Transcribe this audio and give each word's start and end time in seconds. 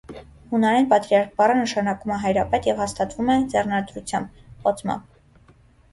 Հունարեն 0.53 0.87
պատրիարք 0.93 1.35
բառը 1.41 1.57
նշանակում 1.59 2.13
է 2.17 2.19
հայրապետ 2.25 2.71
և 2.71 2.81
հաստատվում 2.85 3.31
է 3.35 3.39
ձեռնադրությամբ, 3.55 4.45
օծմամբ։ 4.73 5.53